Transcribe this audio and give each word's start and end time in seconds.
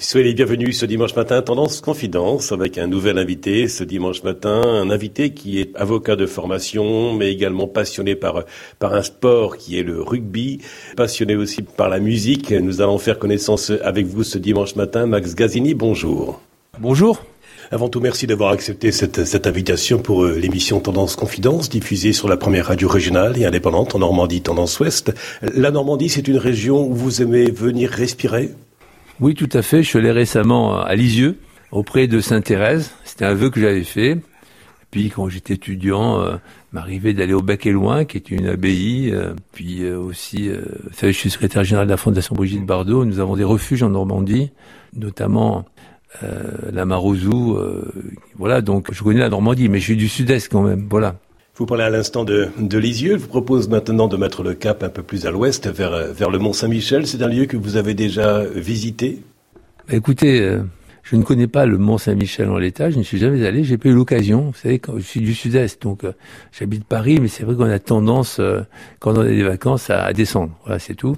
Soyez 0.00 0.26
les 0.26 0.34
bienvenus 0.34 0.78
ce 0.78 0.86
dimanche 0.86 1.16
matin, 1.16 1.42
Tendance 1.42 1.80
Confidence, 1.80 2.52
avec 2.52 2.78
un 2.78 2.86
nouvel 2.86 3.18
invité 3.18 3.66
ce 3.66 3.82
dimanche 3.82 4.22
matin, 4.22 4.62
un 4.62 4.90
invité 4.90 5.30
qui 5.30 5.58
est 5.58 5.74
avocat 5.74 6.14
de 6.14 6.24
formation, 6.24 7.14
mais 7.14 7.32
également 7.32 7.66
passionné 7.66 8.14
par, 8.14 8.44
par 8.78 8.94
un 8.94 9.02
sport 9.02 9.56
qui 9.56 9.76
est 9.76 9.82
le 9.82 10.00
rugby, 10.00 10.60
passionné 10.96 11.34
aussi 11.34 11.62
par 11.62 11.88
la 11.88 11.98
musique. 11.98 12.52
Nous 12.52 12.80
allons 12.80 12.98
faire 12.98 13.18
connaissance 13.18 13.72
avec 13.82 14.06
vous 14.06 14.22
ce 14.22 14.38
dimanche 14.38 14.76
matin. 14.76 15.06
Max 15.06 15.34
Gazini, 15.34 15.74
bonjour. 15.74 16.40
Bonjour. 16.78 17.24
Avant 17.72 17.88
tout, 17.88 17.98
merci 17.98 18.28
d'avoir 18.28 18.52
accepté 18.52 18.92
cette, 18.92 19.24
cette 19.24 19.48
invitation 19.48 19.98
pour 19.98 20.22
euh, 20.22 20.38
l'émission 20.38 20.78
Tendance 20.78 21.16
Confidence, 21.16 21.68
diffusée 21.68 22.12
sur 22.12 22.28
la 22.28 22.36
première 22.36 22.66
radio 22.66 22.88
régionale 22.88 23.36
et 23.36 23.46
indépendante 23.46 23.96
en 23.96 23.98
Normandie, 23.98 24.42
Tendance 24.42 24.78
Ouest. 24.78 25.12
La 25.42 25.72
Normandie, 25.72 26.08
c'est 26.08 26.28
une 26.28 26.38
région 26.38 26.86
où 26.86 26.94
vous 26.94 27.20
aimez 27.20 27.50
venir 27.50 27.90
respirer? 27.90 28.50
Oui, 29.20 29.34
tout 29.34 29.48
à 29.52 29.62
fait. 29.62 29.82
Je 29.82 29.88
suis 29.88 29.98
allé 29.98 30.10
récemment 30.10 30.80
à 30.80 30.94
Lisieux, 30.94 31.38
auprès 31.72 32.06
de 32.06 32.20
Sainte-Thérèse. 32.20 32.92
C'était 33.04 33.24
un 33.24 33.34
vœu 33.34 33.50
que 33.50 33.60
j'avais 33.60 33.84
fait. 33.84 34.18
Puis 34.90 35.10
quand 35.10 35.28
j'étais 35.28 35.54
étudiant, 35.54 36.20
euh, 36.20 36.36
m'arrivait 36.72 37.14
d'aller 37.14 37.32
au 37.32 37.42
Bec 37.42 37.66
et 37.66 37.72
Loin, 37.72 38.04
qui 38.04 38.16
est 38.16 38.30
une 38.30 38.46
abbaye. 38.46 39.10
Euh, 39.12 39.34
puis 39.52 39.82
euh, 39.84 39.98
aussi, 39.98 40.48
euh, 40.48 40.60
vous 40.84 40.94
savez, 40.94 41.12
je 41.12 41.18
suis 41.18 41.30
secrétaire 41.30 41.64
général 41.64 41.86
de 41.86 41.90
la 41.90 41.96
Fondation 41.96 42.34
Brigitte 42.34 42.66
Bardot. 42.66 43.04
Nous 43.04 43.20
avons 43.20 43.36
des 43.36 43.44
refuges 43.44 43.82
en 43.82 43.90
Normandie, 43.90 44.50
notamment 44.94 45.64
la 46.72 46.86
Marozou. 46.86 47.58
voilà, 48.36 48.62
donc 48.62 48.92
je 48.92 49.04
connais 49.04 49.20
la 49.20 49.28
Normandie, 49.28 49.68
mais 49.68 49.78
je 49.78 49.84
suis 49.84 49.96
du 49.96 50.08
sud-est 50.08 50.50
quand 50.50 50.62
même. 50.62 50.86
Voilà. 50.88 51.16
Vous 51.58 51.66
parlez 51.66 51.82
à 51.82 51.90
l'instant 51.90 52.24
de, 52.24 52.50
de 52.56 52.78
Lisieux. 52.78 53.14
Je 53.14 53.22
vous 53.22 53.26
propose 53.26 53.68
maintenant 53.68 54.06
de 54.06 54.16
mettre 54.16 54.44
le 54.44 54.54
cap 54.54 54.84
un 54.84 54.88
peu 54.90 55.02
plus 55.02 55.26
à 55.26 55.32
l'ouest, 55.32 55.66
vers, 55.66 56.12
vers 56.12 56.30
le 56.30 56.38
Mont 56.38 56.52
Saint-Michel. 56.52 57.04
C'est 57.04 57.20
un 57.20 57.26
lieu 57.26 57.46
que 57.46 57.56
vous 57.56 57.74
avez 57.74 57.94
déjà 57.94 58.44
visité? 58.44 59.24
Bah, 59.88 59.96
Écoutez, 59.96 60.40
euh, 60.40 60.62
je 61.02 61.16
ne 61.16 61.24
connais 61.24 61.48
pas 61.48 61.66
le 61.66 61.76
Mont 61.76 61.98
Saint-Michel 61.98 62.48
en 62.48 62.58
l'état. 62.58 62.90
Je 62.90 62.98
ne 62.98 63.02
suis 63.02 63.18
jamais 63.18 63.44
allé. 63.44 63.64
J'ai 63.64 63.76
pas 63.76 63.88
eu 63.88 63.92
l'occasion. 63.92 64.52
Vous 64.52 64.54
savez, 64.54 64.78
quand 64.78 64.98
je 64.98 65.02
suis 65.02 65.18
du 65.18 65.34
sud-est, 65.34 65.82
donc 65.82 66.04
euh, 66.04 66.12
j'habite 66.56 66.84
Paris, 66.84 67.18
mais 67.20 67.26
c'est 67.26 67.42
vrai 67.42 67.56
qu'on 67.56 67.68
a 67.68 67.80
tendance, 67.80 68.38
euh, 68.38 68.60
quand 69.00 69.18
on 69.18 69.22
a 69.22 69.24
des 69.24 69.42
vacances, 69.42 69.90
à, 69.90 70.04
à 70.04 70.12
descendre. 70.12 70.56
Voilà, 70.64 70.78
c'est 70.78 70.94
tout. 70.94 71.16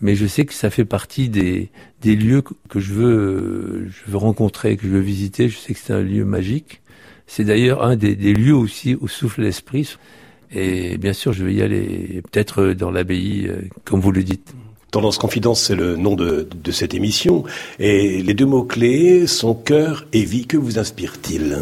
Mais 0.00 0.16
je 0.16 0.26
sais 0.26 0.46
que 0.46 0.52
ça 0.52 0.68
fait 0.68 0.84
partie 0.84 1.28
des, 1.28 1.70
des 2.02 2.16
lieux 2.16 2.42
que 2.42 2.80
je 2.80 2.92
veux, 2.92 3.86
je 3.88 4.10
veux 4.10 4.18
rencontrer, 4.18 4.76
que 4.76 4.82
je 4.82 4.88
veux 4.88 4.98
visiter. 4.98 5.48
Je 5.48 5.56
sais 5.56 5.74
que 5.74 5.78
c'est 5.78 5.92
un 5.92 6.02
lieu 6.02 6.24
magique. 6.24 6.82
C'est 7.26 7.44
d'ailleurs 7.44 7.82
un 7.84 7.96
des, 7.96 8.14
des, 8.14 8.32
lieux 8.32 8.54
aussi 8.54 8.96
où 9.00 9.08
souffle 9.08 9.42
l'esprit. 9.42 9.96
Et 10.52 10.96
bien 10.96 11.12
sûr, 11.12 11.32
je 11.32 11.44
vais 11.44 11.54
y 11.54 11.62
aller, 11.62 12.22
peut-être 12.30 12.68
dans 12.68 12.90
l'abbaye, 12.90 13.46
euh, 13.48 13.62
comme 13.84 14.00
vous 14.00 14.12
le 14.12 14.22
dites. 14.22 14.54
Tendance 14.92 15.18
Confidence, 15.18 15.60
c'est 15.62 15.74
le 15.74 15.96
nom 15.96 16.14
de, 16.14 16.48
de, 16.54 16.70
cette 16.70 16.94
émission. 16.94 17.44
Et 17.80 18.22
les 18.22 18.34
deux 18.34 18.46
mots-clés 18.46 19.26
sont 19.26 19.54
cœur 19.54 20.06
et 20.12 20.24
vie. 20.24 20.46
Que 20.46 20.56
vous 20.56 20.78
inspire-t-il 20.78 21.58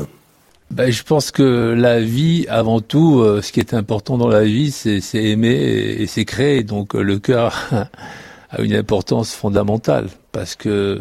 ben, 0.71 0.91
Je 0.91 1.03
pense 1.03 1.31
que 1.31 1.75
la 1.77 2.01
vie, 2.01 2.45
avant 2.49 2.81
tout, 2.81 3.21
euh, 3.21 3.41
ce 3.41 3.51
qui 3.51 3.61
est 3.61 3.73
important 3.73 4.19
dans 4.19 4.29
la 4.29 4.45
vie, 4.45 4.71
c'est 4.71 5.01
aimer 5.15 5.55
et, 5.55 6.03
et 6.03 6.07
c'est 6.07 6.27
créer. 6.27 6.63
Donc 6.63 6.95
euh, 6.95 7.03
le 7.03 7.19
cœur 7.19 7.71
a 8.51 8.61
une 8.61 8.75
importance 8.75 9.35
fondamentale 9.35 10.09
parce 10.31 10.55
que 10.55 11.01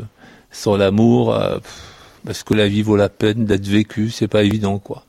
sans 0.52 0.78
l'amour... 0.78 1.38
Parce 2.26 2.44
que 2.44 2.54
la 2.54 2.68
vie 2.68 2.82
vaut 2.82 2.96
la 2.96 3.10
peine 3.10 3.46
d'être 3.46 3.68
vécue, 3.68 4.10
c'est 4.10 4.28
pas 4.28 4.44
évident, 4.44 4.80
quoi. 4.80 5.06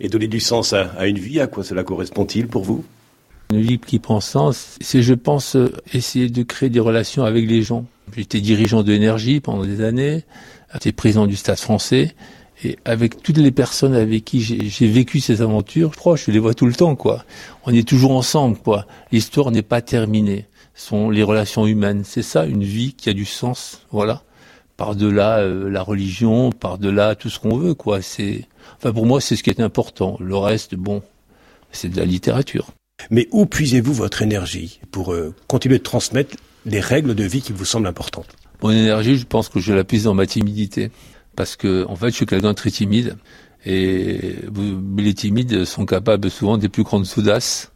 Et 0.00 0.08
donner 0.08 0.26
du 0.26 0.40
sens 0.40 0.72
à, 0.72 0.90
à 0.98 1.06
une 1.06 1.18
vie, 1.18 1.40
à 1.40 1.46
quoi 1.46 1.64
cela 1.64 1.84
correspond-il 1.84 2.48
pour 2.48 2.64
vous? 2.64 2.84
Une 3.50 3.60
vie 3.60 3.78
qui 3.78 3.98
prend 3.98 4.20
sens, 4.20 4.76
c'est, 4.80 5.02
je 5.02 5.14
pense, 5.14 5.56
essayer 5.92 6.28
de 6.28 6.42
créer 6.42 6.68
des 6.68 6.80
relations 6.80 7.24
avec 7.24 7.48
les 7.48 7.62
gens. 7.62 7.86
J'étais 8.16 8.40
dirigeant 8.40 8.82
d'énergie 8.82 9.40
pendant 9.40 9.64
des 9.64 9.80
années, 9.80 10.24
j'étais 10.72 10.92
président 10.92 11.26
du 11.26 11.36
Stade 11.36 11.58
français, 11.58 12.14
et 12.64 12.76
avec 12.84 13.22
toutes 13.22 13.38
les 13.38 13.50
personnes 13.50 13.94
avec 13.94 14.24
qui 14.24 14.40
j'ai 14.40 14.86
vécu 14.86 15.20
ces 15.20 15.42
aventures, 15.42 15.92
je 15.92 15.98
crois, 15.98 16.16
je 16.16 16.30
les 16.30 16.38
vois 16.38 16.54
tout 16.54 16.66
le 16.66 16.74
temps, 16.74 16.96
quoi. 16.96 17.24
On 17.64 17.72
est 17.72 17.86
toujours 17.86 18.12
ensemble, 18.12 18.58
quoi. 18.58 18.86
L'histoire 19.12 19.50
n'est 19.50 19.62
pas 19.62 19.80
terminée. 19.80 20.46
Ce 20.74 20.88
sont 20.88 21.08
les 21.08 21.22
relations 21.22 21.66
humaines. 21.66 22.02
C'est 22.04 22.22
ça, 22.22 22.46
une 22.46 22.64
vie 22.64 22.94
qui 22.94 23.08
a 23.08 23.12
du 23.12 23.24
sens, 23.24 23.82
voilà 23.90 24.22
par-delà 24.76 25.38
euh, 25.38 25.70
la 25.70 25.82
religion, 25.82 26.50
par-delà 26.50 27.14
tout 27.14 27.30
ce 27.30 27.38
qu'on 27.38 27.56
veut, 27.56 27.74
quoi. 27.74 28.02
C'est, 28.02 28.46
enfin, 28.76 28.92
pour 28.92 29.06
moi, 29.06 29.20
c'est 29.20 29.36
ce 29.36 29.42
qui 29.42 29.50
est 29.50 29.60
important. 29.60 30.16
Le 30.20 30.36
reste, 30.36 30.74
bon, 30.74 31.02
c'est 31.72 31.88
de 31.88 31.96
la 31.96 32.04
littérature. 32.04 32.68
Mais 33.10 33.28
où 33.32 33.46
puisez-vous 33.46 33.92
votre 33.92 34.22
énergie 34.22 34.80
pour 34.90 35.12
euh, 35.12 35.34
continuer 35.48 35.78
de 35.78 35.82
transmettre 35.82 36.36
les 36.64 36.80
règles 36.80 37.14
de 37.14 37.24
vie 37.24 37.42
qui 37.42 37.52
vous 37.52 37.64
semblent 37.64 37.86
importantes? 37.86 38.36
Mon 38.62 38.70
énergie, 38.70 39.16
je 39.16 39.26
pense 39.26 39.48
que 39.48 39.60
je 39.60 39.72
la 39.72 39.84
puise 39.84 40.04
dans 40.04 40.14
ma 40.14 40.26
timidité. 40.26 40.90
Parce 41.36 41.56
que, 41.56 41.84
en 41.88 41.96
fait, 41.96 42.10
je 42.10 42.14
suis 42.16 42.26
quelqu'un 42.26 42.50
de 42.50 42.52
très 42.52 42.70
timide. 42.70 43.16
Et 43.66 44.36
les 44.96 45.14
timides 45.14 45.64
sont 45.64 45.86
capables 45.86 46.30
souvent 46.30 46.58
des 46.58 46.68
plus 46.68 46.84
grandes 46.84 47.06
soudasses. 47.06 47.72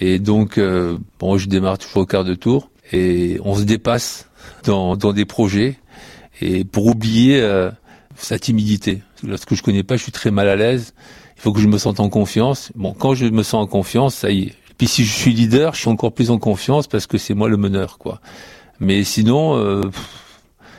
Et 0.00 0.18
donc, 0.18 0.58
euh, 0.58 0.98
bon, 1.18 1.36
je 1.36 1.48
démarre 1.48 1.78
toujours 1.78 2.02
au 2.02 2.06
quart 2.06 2.24
de 2.24 2.34
tour. 2.34 2.70
Et 2.92 3.38
on 3.44 3.54
se 3.56 3.64
dépasse 3.64 4.28
dans, 4.64 4.96
dans 4.96 5.12
des 5.12 5.24
projets 5.24 5.78
et 6.40 6.64
pour 6.64 6.86
oublier 6.86 7.40
euh, 7.40 7.70
sa 8.16 8.38
timidité. 8.38 9.02
Lorsque 9.26 9.54
je 9.54 9.62
connais 9.62 9.82
pas, 9.82 9.96
je 9.96 10.02
suis 10.02 10.12
très 10.12 10.30
mal 10.30 10.48
à 10.48 10.56
l'aise. 10.56 10.94
Il 11.36 11.42
faut 11.42 11.52
que 11.52 11.60
je 11.60 11.68
me 11.68 11.78
sente 11.78 12.00
en 12.00 12.08
confiance. 12.08 12.72
Bon, 12.74 12.94
quand 12.94 13.14
je 13.14 13.26
me 13.26 13.42
sens 13.42 13.64
en 13.64 13.66
confiance, 13.66 14.14
ça 14.14 14.30
y 14.30 14.44
est. 14.44 14.54
Puis 14.78 14.88
si 14.88 15.04
je 15.04 15.12
suis 15.12 15.32
leader, 15.32 15.74
je 15.74 15.80
suis 15.80 15.88
encore 15.88 16.12
plus 16.12 16.30
en 16.30 16.38
confiance 16.38 16.86
parce 16.86 17.06
que 17.06 17.18
c'est 17.18 17.34
moi 17.34 17.48
le 17.48 17.56
meneur, 17.56 17.98
quoi. 17.98 18.20
Mais 18.78 19.04
sinon, 19.04 19.56
euh, 19.56 19.82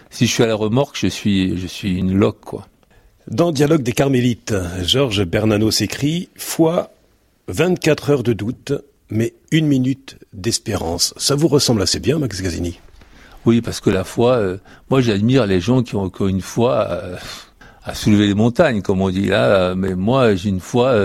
si 0.10 0.28
je 0.28 0.32
suis 0.32 0.44
à 0.44 0.48
la 0.48 0.56
remorque, 0.56 0.98
je 1.00 1.08
suis, 1.08 1.58
je 1.58 1.68
suis 1.68 1.98
une 1.98 2.14
loque, 2.14 2.42
quoi. 2.42 2.68
Dans 3.28 3.52
Dialogue 3.52 3.82
des 3.82 3.92
Carmélites, 3.92 4.54
Georges 4.84 5.26
Bernano 5.26 5.72
s'écrit 5.72 6.30
Foi, 6.36 6.92
24 7.48 8.10
heures 8.12 8.24
de 8.24 8.34
doute, 8.34 8.74
mais 9.10 9.34
une 9.52 9.68
minute 9.68 10.18
d'espérance. 10.32 11.14
Ça 11.18 11.36
vous 11.36 11.48
ressemble 11.48 11.82
assez 11.82 12.00
bien, 12.00 12.20
Max 12.20 12.42
Gazzini 12.42 12.80
oui, 13.48 13.62
parce 13.62 13.80
que 13.80 13.90
la 13.90 14.04
foi, 14.04 14.34
euh, 14.34 14.58
moi 14.90 15.00
j'admire 15.00 15.46
les 15.46 15.62
gens 15.62 15.82
qui 15.82 15.96
ont 15.96 16.02
encore 16.02 16.28
une 16.28 16.42
foi 16.42 16.86
euh, 16.90 17.16
à 17.86 17.96
soulever 17.96 18.28
les 18.28 18.34
montagnes, 18.34 18.82
comme 18.82 19.00
on 19.02 19.10
dit 19.10 19.28
là. 19.28 19.46
Euh, 19.46 19.76
mais 19.76 19.96
moi, 19.96 20.36
j'ai 20.36 20.50
une 20.50 20.60
foi. 20.60 20.96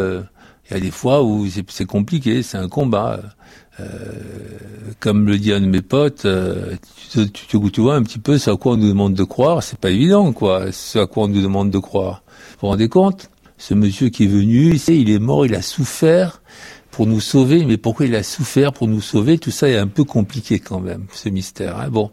Il 0.68 0.74
y 0.74 0.76
a 0.76 0.80
des 0.80 0.90
fois 0.90 1.22
où 1.22 1.46
c'est 1.68 1.84
compliqué, 1.84 2.42
c'est 2.42 2.58
un 2.58 2.68
combat. 2.68 3.20
comme 4.98 5.28
le 5.28 5.38
dit 5.38 5.52
un 5.52 5.60
de 5.60 5.66
mes 5.66 5.82
potes, 5.82 6.26
tu, 7.12 7.30
tu, 7.30 7.70
tu, 7.70 7.80
vois 7.80 7.94
un 7.94 8.02
petit 8.02 8.18
peu 8.18 8.38
ce 8.38 8.50
à 8.50 8.56
quoi 8.56 8.72
on 8.72 8.76
nous 8.76 8.88
demande 8.88 9.14
de 9.14 9.24
croire, 9.24 9.62
c'est 9.62 9.78
pas 9.78 9.90
évident, 9.90 10.32
quoi. 10.32 10.72
Ce 10.72 10.98
à 10.98 11.06
quoi 11.06 11.24
on 11.24 11.28
nous 11.28 11.42
demande 11.42 11.70
de 11.70 11.78
croire. 11.78 12.24
Vous 12.54 12.62
vous 12.62 12.68
rendez 12.68 12.88
compte? 12.88 13.30
Ce 13.56 13.74
monsieur 13.74 14.08
qui 14.08 14.24
est 14.24 14.26
venu, 14.26 14.74
il 14.88 15.10
est 15.10 15.20
mort, 15.20 15.46
il 15.46 15.54
a 15.54 15.62
souffert 15.62 16.42
pour 16.92 17.06
nous 17.06 17.20
sauver, 17.20 17.64
mais 17.64 17.78
pourquoi 17.78 18.06
il 18.06 18.14
a 18.14 18.22
souffert 18.22 18.72
pour 18.72 18.86
nous 18.86 19.00
sauver 19.00 19.38
Tout 19.38 19.50
ça 19.50 19.68
est 19.68 19.78
un 19.78 19.88
peu 19.88 20.04
compliqué 20.04 20.60
quand 20.60 20.78
même, 20.78 21.06
ce 21.12 21.30
mystère. 21.30 21.78
Hein 21.78 21.88
bon, 21.88 22.10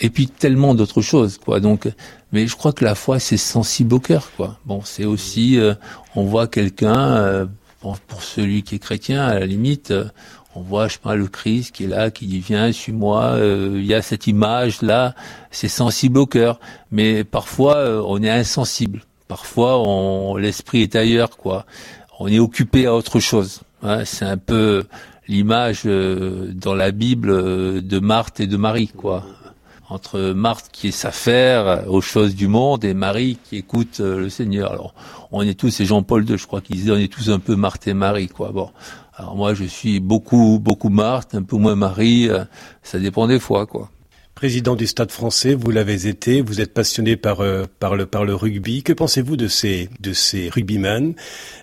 et 0.00 0.10
puis 0.10 0.26
tellement 0.26 0.74
d'autres 0.74 1.00
choses, 1.00 1.38
quoi. 1.38 1.60
Donc, 1.60 1.88
mais 2.32 2.48
je 2.48 2.56
crois 2.56 2.72
que 2.72 2.84
la 2.84 2.96
foi 2.96 3.20
c'est 3.20 3.36
sensible 3.36 3.94
au 3.94 4.00
cœur, 4.00 4.30
quoi. 4.36 4.58
Bon, 4.66 4.82
c'est 4.84 5.04
aussi, 5.04 5.58
euh, 5.58 5.74
on 6.16 6.24
voit 6.24 6.48
quelqu'un, 6.48 6.98
euh, 6.98 7.46
pour 7.80 8.22
celui 8.22 8.64
qui 8.64 8.74
est 8.74 8.78
chrétien, 8.80 9.24
à 9.24 9.38
la 9.38 9.46
limite, 9.46 9.92
euh, 9.92 10.06
on 10.56 10.60
voit, 10.60 10.88
je 10.88 10.94
sais 10.94 11.00
pas, 11.00 11.14
le 11.14 11.28
Christ 11.28 11.70
qui 11.72 11.84
est 11.84 11.88
là, 11.88 12.10
qui 12.10 12.26
dit 12.26 12.40
viens, 12.40 12.72
suis-moi. 12.72 13.38
Il 13.40 13.84
y 13.84 13.94
a 13.94 14.02
cette 14.02 14.26
image 14.26 14.82
là, 14.82 15.14
c'est 15.50 15.68
sensible 15.68 16.18
au 16.18 16.26
cœur. 16.26 16.58
Mais 16.90 17.24
parfois, 17.24 18.02
on 18.06 18.22
est 18.22 18.30
insensible. 18.30 19.02
Parfois, 19.28 19.78
on, 19.86 20.36
l'esprit 20.36 20.80
est 20.80 20.96
ailleurs, 20.96 21.36
quoi. 21.36 21.66
On 22.18 22.26
est 22.28 22.38
occupé 22.38 22.86
à 22.86 22.94
autre 22.94 23.20
chose 23.20 23.60
c'est 24.04 24.24
un 24.24 24.38
peu 24.38 24.84
l'image 25.28 25.82
euh, 25.86 26.52
dans 26.54 26.74
la 26.74 26.90
Bible 26.90 27.30
euh, 27.30 27.80
de 27.80 27.98
Marthe 27.98 28.40
et 28.40 28.46
de 28.46 28.56
Marie, 28.56 28.88
quoi. 28.88 29.24
Entre 29.88 30.32
Marthe 30.32 30.68
qui 30.72 30.88
est 30.88 30.92
s'affaire 30.92 31.84
aux 31.88 32.00
choses 32.00 32.34
du 32.34 32.48
monde 32.48 32.84
et 32.84 32.92
Marie 32.92 33.38
qui 33.44 33.56
écoute 33.56 34.00
euh, 34.00 34.18
le 34.18 34.28
Seigneur. 34.28 34.72
Alors, 34.72 34.94
on 35.30 35.42
est 35.42 35.58
tous, 35.58 35.80
et 35.80 35.84
Jean-Paul 35.84 36.28
II, 36.28 36.36
je 36.36 36.46
crois 36.46 36.60
qu'il 36.60 36.76
disait, 36.76 36.90
on 36.90 36.96
est 36.96 37.12
tous 37.12 37.30
un 37.30 37.38
peu 37.38 37.54
Marthe 37.54 37.86
et 37.86 37.94
Marie, 37.94 38.28
quoi. 38.28 38.50
Bon. 38.50 38.70
Alors 39.16 39.36
moi, 39.36 39.54
je 39.54 39.64
suis 39.64 40.00
beaucoup, 40.00 40.58
beaucoup 40.60 40.88
Marthe, 40.88 41.34
un 41.34 41.42
peu 41.42 41.56
moins 41.56 41.76
Marie. 41.76 42.28
ça 42.82 42.98
dépend 42.98 43.26
des 43.26 43.38
fois, 43.38 43.64
quoi. 43.66 43.88
Président 44.36 44.76
du 44.76 44.86
Stade 44.86 45.12
français, 45.12 45.54
vous 45.54 45.70
l'avez 45.70 46.08
été, 46.08 46.42
vous 46.42 46.60
êtes 46.60 46.74
passionné 46.74 47.16
par, 47.16 47.40
euh, 47.40 47.64
par, 47.80 47.96
le, 47.96 48.04
par 48.04 48.26
le 48.26 48.34
rugby. 48.34 48.82
Que 48.82 48.92
pensez-vous 48.92 49.34
de 49.34 49.48
ces, 49.48 49.88
de 50.00 50.12
ces 50.12 50.50
rugbymen 50.50 51.14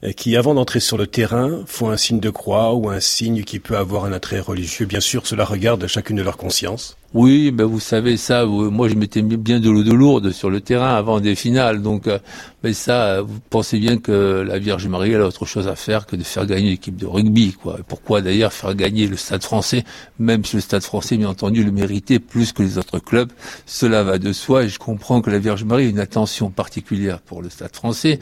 euh, 0.03 0.11
qui, 0.11 0.35
avant 0.35 0.55
d'entrer 0.55 0.79
sur 0.79 0.97
le 0.97 1.05
terrain, 1.05 1.63
font 1.67 1.91
un 1.91 1.97
signe 1.97 2.19
de 2.19 2.31
croix 2.31 2.73
ou 2.73 2.89
un 2.89 2.99
signe 2.99 3.43
qui 3.43 3.59
peut 3.59 3.77
avoir 3.77 4.05
un 4.05 4.11
attrait 4.11 4.39
religieux? 4.39 4.87
Bien 4.87 5.01
sûr, 5.01 5.27
cela 5.27 5.45
regarde 5.45 5.85
chacune 5.85 6.17
de 6.17 6.23
leur 6.23 6.35
conscience. 6.35 6.97
Oui, 7.13 7.51
ben 7.51 7.65
vous 7.65 7.79
savez 7.79 8.17
ça. 8.17 8.43
moi, 8.47 8.89
je 8.89 8.95
mettais 8.95 9.21
bien 9.21 9.59
de 9.59 9.69
l'eau 9.69 9.83
de 9.83 9.93
lourde 9.93 10.31
sur 10.31 10.49
le 10.49 10.61
terrain 10.61 10.95
avant 10.95 11.19
des 11.19 11.35
finales. 11.35 11.83
Donc, 11.83 12.07
euh, 12.07 12.17
mais 12.63 12.73
ça, 12.73 13.21
vous 13.21 13.39
pensez 13.51 13.77
bien 13.77 13.99
que 13.99 14.43
la 14.43 14.57
Vierge 14.57 14.87
Marie 14.87 15.13
a 15.13 15.23
autre 15.23 15.45
chose 15.45 15.67
à 15.67 15.75
faire 15.75 16.07
que 16.07 16.15
de 16.15 16.23
faire 16.23 16.47
gagner 16.47 16.71
l'équipe 16.71 16.95
de 16.95 17.05
rugby, 17.05 17.53
quoi. 17.53 17.77
pourquoi 17.87 18.21
d'ailleurs 18.21 18.51
faire 18.51 18.73
gagner 18.73 19.05
le 19.05 19.15
Stade 19.15 19.43
Français, 19.43 19.83
même 20.17 20.43
si 20.43 20.55
le 20.55 20.61
Stade 20.63 20.81
Français, 20.81 21.15
bien 21.17 21.29
entendu, 21.29 21.63
le 21.63 21.71
méritait 21.71 22.17
plus 22.17 22.51
que 22.51 22.63
les 22.63 22.79
autres 22.79 22.97
clubs. 22.97 23.31
Cela 23.67 24.01
va 24.01 24.17
de 24.17 24.33
soi. 24.33 24.63
Et 24.63 24.69
je 24.69 24.79
comprends 24.79 25.21
que 25.21 25.29
la 25.29 25.37
Vierge 25.37 25.65
Marie 25.65 25.85
ait 25.85 25.89
une 25.91 25.99
attention 25.99 26.49
particulière 26.49 27.19
pour 27.19 27.43
le 27.43 27.51
Stade 27.51 27.75
Français. 27.75 28.17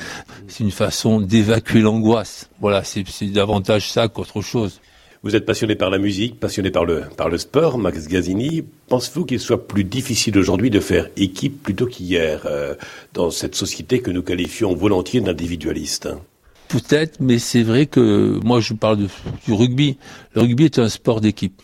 C'est 0.49 0.65
une 0.65 0.71
façon 0.71 1.21
d'évacuer 1.21 1.79
l'angoisse. 1.79 2.49
Voilà, 2.59 2.83
c'est 2.83 3.05
davantage 3.31 3.89
ça 3.89 4.09
qu'autre 4.09 4.41
chose. 4.41 4.81
Vous 5.23 5.35
êtes 5.35 5.45
passionné 5.45 5.75
par 5.75 5.91
la 5.91 5.99
musique, 5.99 6.39
passionné 6.39 6.71
par 6.71 6.83
le, 6.83 7.03
par 7.15 7.29
le 7.29 7.37
sport, 7.37 7.77
Max 7.77 8.07
Gazzini. 8.07 8.63
Pensez-vous 8.87 9.23
qu'il 9.25 9.39
soit 9.39 9.67
plus 9.67 9.83
difficile 9.83 10.35
aujourd'hui 10.35 10.71
de 10.71 10.79
faire 10.79 11.09
équipe 11.15 11.61
plutôt 11.61 11.85
qu'hier 11.85 12.41
euh, 12.47 12.73
dans 13.13 13.29
cette 13.29 13.53
société 13.53 14.01
que 14.01 14.09
nous 14.09 14.23
qualifions 14.23 14.73
volontiers 14.73 15.21
d'individualiste? 15.21 16.09
Peut-être, 16.69 17.19
mais 17.19 17.37
c'est 17.37 17.61
vrai 17.61 17.85
que 17.85 18.39
moi 18.43 18.61
je 18.61 18.73
parle 18.73 18.97
du 19.45 19.53
rugby. 19.53 19.97
Le 20.33 20.41
rugby 20.41 20.65
est 20.65 20.79
un 20.79 20.89
sport 20.89 21.21
d'équipe. 21.21 21.61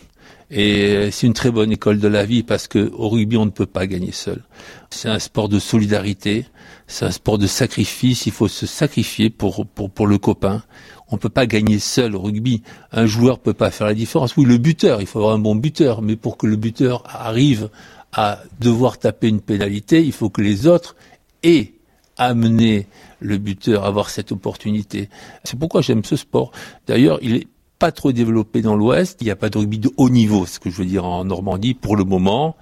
Et 0.49 1.11
c'est 1.11 1.27
une 1.27 1.33
très 1.33 1.51
bonne 1.51 1.71
école 1.71 1.99
de 1.99 2.07
la 2.07 2.23
vie 2.23 2.41
parce 2.41 2.67
que 2.67 2.89
au 2.93 3.09
rugby 3.09 3.35
on 3.35 3.45
ne 3.45 3.51
peut 3.51 3.65
pas 3.65 3.85
gagner 3.85 4.13
seul. 4.13 4.43
C'est 4.89 5.09
un 5.09 5.19
sport 5.19 5.49
de 5.49 5.59
solidarité, 5.59 6.45
c'est 6.87 7.05
un 7.05 7.11
sport 7.11 7.37
de 7.37 7.47
sacrifice. 7.47 8.25
Il 8.27 8.31
faut 8.31 8.47
se 8.47 8.65
sacrifier 8.65 9.29
pour 9.29 9.65
pour 9.65 9.89
pour 9.91 10.07
le 10.07 10.17
copain 10.17 10.63
on 11.09 11.17
peut 11.17 11.29
pas 11.29 11.45
gagner 11.45 11.79
seul 11.79 12.15
au 12.15 12.21
rugby. 12.21 12.63
Un 12.91 13.05
joueur 13.05 13.39
peut 13.39 13.53
pas 13.53 13.71
faire 13.71 13.87
la 13.87 13.93
différence. 13.93 14.35
Oui, 14.35 14.45
le 14.45 14.57
buteur, 14.57 15.01
il 15.01 15.07
faut 15.07 15.19
avoir 15.19 15.33
un 15.33 15.39
bon 15.39 15.55
buteur, 15.55 16.01
mais 16.01 16.15
pour 16.15 16.37
que 16.37 16.47
le 16.47 16.55
buteur 16.55 17.03
arrive 17.07 17.69
à 18.13 18.41
devoir 18.59 18.97
taper 18.97 19.27
une 19.27 19.41
pénalité, 19.41 20.03
il 20.03 20.11
faut 20.11 20.29
que 20.29 20.41
les 20.41 20.67
autres 20.67 20.95
aient 21.43 21.73
amené 22.17 22.87
le 23.19 23.37
buteur 23.37 23.83
à 23.83 23.87
avoir 23.87 24.09
cette 24.09 24.31
opportunité. 24.31 25.09
C'est 25.43 25.57
pourquoi 25.57 25.81
j'aime 25.81 26.03
ce 26.03 26.15
sport. 26.15 26.51
D'ailleurs, 26.87 27.19
il 27.21 27.35
est 27.35 27.47
pas 27.79 27.91
trop 27.91 28.11
développé 28.11 28.61
dans 28.61 28.75
l'Ouest. 28.75 29.17
Il 29.21 29.25
n'y 29.25 29.31
a 29.31 29.35
pas 29.35 29.49
de 29.49 29.57
rugby 29.57 29.79
de 29.79 29.91
haut 29.97 30.09
niveau, 30.09 30.45
ce 30.45 30.59
que 30.59 30.69
je 30.69 30.75
veux 30.75 30.85
dire 30.85 31.05
en 31.05 31.25
Normandie 31.25 31.73
pour 31.73 31.95
le 31.95 32.03
moment. 32.03 32.55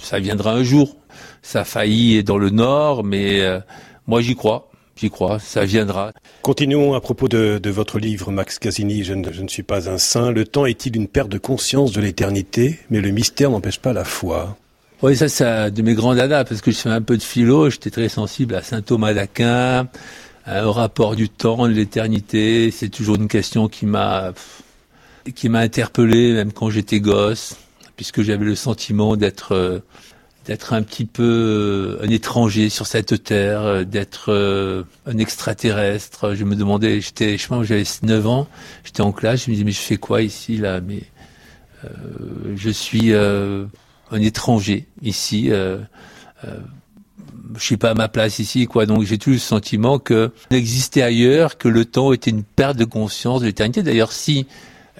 Ça 0.00 0.18
viendra 0.18 0.52
un 0.52 0.62
jour. 0.62 0.96
Ça 1.42 1.60
a 1.60 1.64
failli 1.64 2.22
dans 2.22 2.38
le 2.38 2.50
Nord, 2.50 3.04
mais 3.04 3.40
euh, 3.40 3.60
moi 4.06 4.20
j'y 4.20 4.36
crois. 4.36 4.68
J'y 4.96 5.10
crois, 5.10 5.38
ça 5.38 5.64
viendra. 5.64 6.12
Continuons 6.42 6.94
à 6.94 7.00
propos 7.00 7.28
de, 7.28 7.70
votre 7.70 8.00
livre, 8.00 8.32
Max 8.32 8.58
Casini, 8.58 9.04
je 9.04 9.14
ne, 9.14 9.30
je 9.30 9.42
ne 9.42 9.48
suis 9.48 9.62
pas 9.62 9.88
un 9.88 9.96
saint. 9.96 10.32
Le 10.32 10.44
temps 10.44 10.66
est-il 10.66 10.96
une 10.96 11.06
perte 11.06 11.28
de 11.28 11.38
conscience 11.38 11.92
de 11.92 12.00
l'éternité? 12.00 12.80
Mais 12.90 13.00
le 13.00 13.10
mystère 13.10 13.50
n'empêche 13.50 13.78
pas 13.78 13.92
la 13.92 14.04
foi. 14.04 14.56
Oui, 15.00 15.16
ça, 15.16 15.28
c'est 15.28 15.70
de 15.70 15.82
mes 15.82 15.94
grands 15.94 16.16
dadas, 16.16 16.42
parce 16.42 16.60
que 16.60 16.72
je 16.72 16.78
fais 16.78 16.88
un 16.88 17.00
peu 17.00 17.16
de 17.16 17.22
philo, 17.22 17.70
j'étais 17.70 17.90
très 17.90 18.08
sensible 18.08 18.56
à 18.56 18.62
saint 18.62 18.82
Thomas 18.82 19.14
d'Aquin, 19.14 19.86
au 20.64 20.72
rapport 20.72 21.16
du 21.16 21.28
temps, 21.28 21.66
de 21.68 21.72
l'éternité. 21.72 22.70
C'est 22.70 22.88
toujours 22.88 23.16
une 23.16 23.28
question 23.28 23.68
qui 23.68 23.86
m'a, 23.86 24.32
qui 25.34 25.48
m'a 25.48 25.60
interpellé, 25.60 26.32
même 26.32 26.52
quand 26.52 26.70
j'étais 26.70 27.00
gosse, 27.00 27.56
puisque 27.96 28.22
j'avais 28.22 28.44
le 28.44 28.54
sentiment 28.54 29.16
d'être, 29.16 29.52
euh, 29.52 29.80
d'être 30.46 30.72
un 30.72 30.82
petit 30.82 31.04
peu 31.04 31.98
euh, 32.00 32.04
un 32.04 32.08
étranger 32.08 32.70
sur 32.70 32.86
cette 32.86 33.22
terre, 33.22 33.62
euh, 33.62 33.84
d'être 33.84 34.32
euh, 34.32 34.84
un 35.06 35.18
extraterrestre. 35.18 36.34
Je 36.34 36.44
me 36.44 36.56
demandais, 36.56 37.00
j'étais, 37.00 37.36
je 37.36 37.46
pense, 37.48 37.66
j'avais 37.66 37.84
9 38.02 38.26
ans, 38.26 38.48
j'étais 38.84 39.02
en 39.02 39.12
classe, 39.12 39.44
je 39.44 39.50
me 39.50 39.54
disais 39.54 39.64
mais 39.64 39.72
je 39.72 39.80
fais 39.80 39.98
quoi 39.98 40.22
ici 40.22 40.56
là? 40.56 40.80
Mais 40.80 41.02
euh, 41.84 41.88
je 42.56 42.70
suis 42.70 43.12
euh, 43.12 43.66
un 44.10 44.20
étranger 44.20 44.86
ici. 45.02 45.50
Je 47.56 47.62
suis 47.62 47.76
pas 47.76 47.90
à 47.90 47.94
ma 47.94 48.08
place 48.08 48.38
ici, 48.38 48.66
quoi. 48.66 48.86
Donc 48.86 49.02
j'ai 49.04 49.18
toujours 49.18 49.34
le 49.34 49.40
sentiment 49.40 49.98
que 49.98 50.30
existait 50.50 51.02
ailleurs, 51.02 51.58
que 51.58 51.68
le 51.68 51.84
temps 51.84 52.12
était 52.12 52.30
une 52.30 52.44
perte 52.44 52.76
de 52.76 52.84
conscience 52.84 53.40
de 53.40 53.46
l'éternité. 53.46 53.82
D'ailleurs, 53.82 54.12
si 54.12 54.46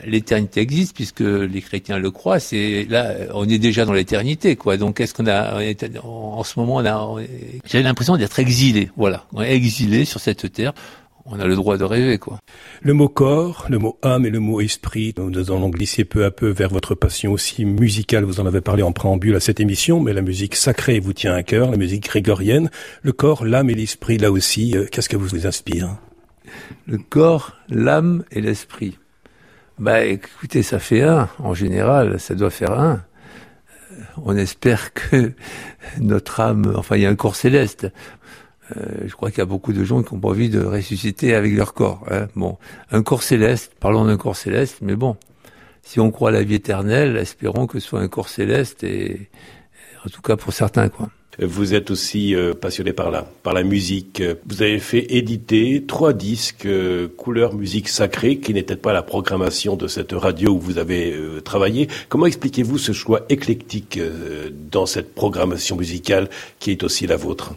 l'éternité 0.05 0.61
existe 0.61 0.95
puisque 0.95 1.21
les 1.21 1.61
chrétiens 1.61 1.99
le 1.99 2.11
croient. 2.11 2.41
C'est 2.41 2.87
là, 2.89 3.15
on 3.35 3.49
est 3.49 3.59
déjà 3.59 3.85
dans 3.85 3.93
l'éternité, 3.93 4.57
quoi. 4.57 4.77
Donc, 4.77 5.01
est-ce 5.01 5.15
qu'on 5.15 5.27
a 5.27 5.61
en 6.05 6.45
ce 6.45 6.59
moment, 6.59 6.77
on 6.77 6.87
a, 6.87 7.23
j'ai 7.65 7.83
l'impression 7.83 8.17
d'être 8.17 8.39
exilé. 8.39 8.91
Voilà, 8.97 9.25
exilé 9.41 10.05
sur 10.05 10.21
cette 10.21 10.53
terre. 10.53 10.73
On 11.31 11.41
a 11.41 11.47
le 11.47 11.57
droit 11.57 11.77
de 11.77 11.85
rêver, 11.85 12.17
quoi. 12.17 12.39
Le 12.81 12.95
mot 12.95 13.11
corps, 13.11 13.67
le 13.69 13.79
mot 13.79 13.99
âme 14.03 14.25
et 14.25 14.31
le 14.31 14.41
mot 14.41 14.63
esprit, 14.63 15.15
nous 15.19 15.51
allons 15.51 15.69
glisser 15.69 16.07
peu 16.07 16.25
à 16.25 16.31
peu 16.31 16.49
vers 16.49 16.71
votre 16.71 16.95
passion 16.95 17.33
aussi 17.33 17.67
musicale. 17.67 18.25
Vous 18.25 18.41
en 18.41 18.47
avez 18.47 18.63
parlé 18.63 18.83
en 18.83 18.93
préambule 18.93 19.37
à 19.37 19.41
cette 19.41 19.61
émission, 19.61 20.01
mais 20.01 20.15
la 20.15 20.23
musique 20.23 20.57
sacrée 20.57 21.01
vous 21.01 21.13
tient 21.13 21.35
à 21.35 21.43
cœur, 21.43 21.71
la 21.71 21.77
musique 21.77 22.05
grégorienne. 22.05 22.71
Le 23.03 23.13
corps, 23.13 23.45
l'âme 23.45 23.69
et 23.69 23.75
l'esprit, 23.75 24.17
là 24.17 24.33
aussi, 24.33 24.75
euh, 24.75 24.87
qu'est-ce 24.91 25.11
que 25.11 25.19
vous 25.19 25.47
inspire? 25.47 25.99
Le 26.87 26.97
corps, 26.97 27.53
l'âme 27.69 28.25
et 28.31 28.41
l'esprit. 28.41 28.97
Bah 29.79 30.07
écoutez, 30.07 30.63
ça 30.63 30.79
fait 30.79 31.03
un. 31.03 31.29
En 31.41 31.53
général, 31.53 32.19
ça 32.19 32.35
doit 32.35 32.49
faire 32.49 32.73
un. 32.73 33.03
Euh, 33.93 34.03
on 34.25 34.35
espère 34.35 34.95
que 34.95 35.33
notre 36.01 36.41
âme, 36.41 36.73
enfin 36.75 36.97
il 36.97 37.03
y 37.03 37.07
a 37.07 37.11
un 37.11 37.17
corps 37.17 37.37
céleste. 37.37 37.87
Euh, 38.77 39.05
je 39.07 39.13
crois 39.15 39.31
qu'il 39.31 39.39
y 39.39 39.43
a 39.43 39.47
beaucoup 39.47 39.73
de 39.73 39.85
gens 39.85 40.03
qui 40.03 40.13
ont 40.13 40.21
pas 40.21 40.29
envie 40.29 40.51
de 40.51 40.61
ressusciter 40.61 41.35
avec 41.35 41.55
leur 41.55 41.75
corps. 41.75 42.05
Hein. 42.11 42.29
Bon, 42.37 42.59
un 42.91 43.03
corps 43.03 43.23
céleste, 43.23 43.73
parlons 43.81 44.05
d'un 44.05 44.17
corps 44.17 44.37
céleste, 44.37 44.79
mais 44.83 44.97
bon, 44.97 45.17
si 45.83 46.01
on 46.01 46.11
croit 46.11 46.31
à 46.31 46.33
la 46.33 46.43
vie 46.43 46.55
éternelle, 46.55 47.17
espérons 47.17 47.67
que 47.67 47.81
ce 47.81 47.89
soit 47.89 48.01
un 48.01 48.09
corps 48.09 48.29
céleste 48.29 48.85
et 48.85 49.31
en 50.05 50.11
tout 50.11 50.23
cas 50.23 50.37
pour 50.37 50.53
certains 50.53 50.89
quoi. 50.89 51.09
Vous 51.41 51.73
êtes 51.73 51.93
aussi 51.93 52.35
euh, 52.35 52.53
passionné 52.53 52.93
par 52.93 53.13
la, 53.13 53.23
par 53.23 53.55
la 53.55 53.63
musique. 53.63 54.21
Vous 54.47 54.61
avez 54.63 54.81
fait 54.81 55.15
éditer 55.15 55.85
trois 55.87 56.13
disques 56.13 56.67
euh, 56.67 57.07
couleur 57.17 57.55
musique 57.55 57.89
sacrée 57.89 58.39
qui 58.39 58.53
n'étaient 58.53 58.77
pas 58.77 58.93
la 58.93 59.03
programmation 59.03 59.77
de 59.77 59.87
cette 59.87 60.13
radio 60.13 60.51
où 60.51 60.59
vous 60.59 60.79
avez 60.79 61.13
euh, 61.13 61.41
travaillé. 61.41 61.89
Comment 62.09 62.27
expliquez-vous 62.27 62.77
ce 62.77 62.91
choix 62.91 63.25
éclectique 63.29 64.01
dans 64.73 64.87
cette 64.87 65.15
programmation 65.15 65.77
musicale 65.77 66.29
qui 66.59 66.73
est 66.73 66.83
aussi 66.83 67.07
la 67.07 67.17
vôtre? 67.17 67.55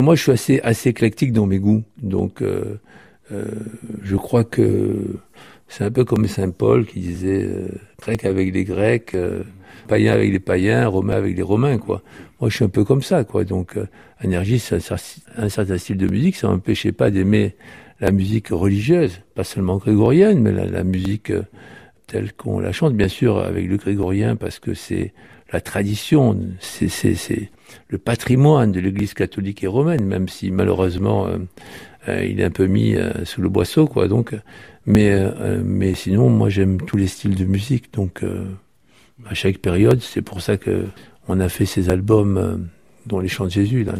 Moi, 0.00 0.14
je 0.14 0.22
suis 0.22 0.32
assez, 0.32 0.60
assez 0.60 0.90
éclectique 0.90 1.32
dans 1.32 1.46
mes 1.46 1.58
goûts. 1.58 1.82
Donc, 2.00 2.42
je 3.30 4.16
crois 4.16 4.44
que 4.44 5.18
c'est 5.68 5.84
un 5.84 5.90
peu 5.90 6.04
comme 6.04 6.26
Saint 6.26 6.50
Paul 6.50 6.86
qui 6.86 7.00
disait 7.00 7.48
grec 8.00 8.24
avec 8.24 8.54
les 8.54 8.64
Grecs 8.64 9.14
païen 9.88 10.12
avec 10.12 10.30
les 10.30 10.38
païens, 10.38 10.86
romain 10.86 11.14
avec 11.14 11.36
les 11.36 11.42
romains, 11.42 11.78
quoi. 11.78 12.02
Moi, 12.40 12.50
je 12.50 12.56
suis 12.56 12.64
un 12.64 12.68
peu 12.68 12.84
comme 12.84 13.02
ça, 13.02 13.24
quoi. 13.24 13.44
Donc, 13.44 13.76
euh, 13.76 13.88
énergie, 14.22 14.60
c'est 14.60 14.76
un, 15.36 15.48
certain 15.48 15.78
style 15.78 15.96
de 15.96 16.06
musique. 16.06 16.36
Ça 16.36 16.48
m'empêchait 16.48 16.92
pas 16.92 17.10
d'aimer 17.10 17.56
la 17.98 18.12
musique 18.12 18.48
religieuse, 18.50 19.20
pas 19.34 19.42
seulement 19.42 19.78
grégorienne, 19.78 20.40
mais 20.40 20.52
la, 20.52 20.84
musique 20.84 21.30
euh, 21.30 21.42
telle 22.06 22.32
qu'on 22.32 22.60
la 22.60 22.70
chante, 22.70 22.94
bien 22.94 23.08
sûr, 23.08 23.38
avec 23.38 23.66
le 23.66 23.76
grégorien, 23.76 24.36
parce 24.36 24.60
que 24.60 24.74
c'est 24.74 25.12
la 25.52 25.60
tradition, 25.60 26.38
c'est, 26.60 27.50
le 27.88 27.98
patrimoine 27.98 28.72
de 28.72 28.80
l'Église 28.80 29.14
catholique 29.14 29.62
et 29.64 29.66
romaine, 29.66 30.04
même 30.04 30.28
si 30.28 30.50
malheureusement 30.50 31.26
euh, 31.26 32.24
il 32.24 32.40
est 32.40 32.44
un 32.44 32.50
peu 32.50 32.66
mis 32.66 32.96
sous 33.24 33.42
le 33.42 33.48
boisseau, 33.48 33.86
quoi. 33.86 34.08
Donc, 34.08 34.34
mais 34.86 35.14
mais 35.62 35.92
sinon, 35.92 36.30
moi, 36.30 36.48
j'aime 36.48 36.80
tous 36.80 36.96
les 36.96 37.06
styles 37.06 37.34
de 37.34 37.44
musique, 37.44 37.92
donc 37.92 38.22
à 39.26 39.34
chaque 39.34 39.58
période. 39.58 40.00
C'est 40.00 40.22
pour 40.22 40.40
ça 40.40 40.56
que 40.56 40.86
on 41.28 41.40
a 41.40 41.48
fait 41.48 41.66
ces 41.66 41.90
albums 41.90 42.38
euh, 42.38 42.56
dont 43.06 43.20
les 43.20 43.28
chants 43.28 43.44
de 43.44 43.50
Jésus. 43.50 43.84
Là. 43.84 43.94